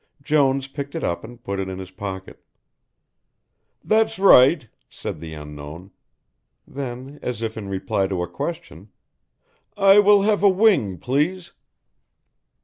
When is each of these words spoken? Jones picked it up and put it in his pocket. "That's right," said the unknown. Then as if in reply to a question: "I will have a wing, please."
Jones 0.23 0.65
picked 0.67 0.95
it 0.95 1.03
up 1.03 1.23
and 1.23 1.43
put 1.43 1.59
it 1.59 1.69
in 1.69 1.77
his 1.77 1.91
pocket. 1.91 2.43
"That's 3.83 4.17
right," 4.17 4.67
said 4.89 5.19
the 5.19 5.35
unknown. 5.35 5.91
Then 6.65 7.19
as 7.21 7.43
if 7.43 7.55
in 7.55 7.69
reply 7.69 8.07
to 8.07 8.23
a 8.23 8.27
question: 8.27 8.89
"I 9.77 9.99
will 9.99 10.23
have 10.23 10.41
a 10.41 10.49
wing, 10.49 10.97
please." 10.97 11.51